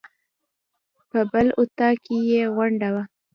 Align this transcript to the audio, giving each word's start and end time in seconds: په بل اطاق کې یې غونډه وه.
په 1.09 1.19
بل 1.31 1.47
اطاق 1.61 1.95
کې 2.05 2.17
یې 2.29 2.41
غونډه 2.55 2.89
وه. 2.93 3.03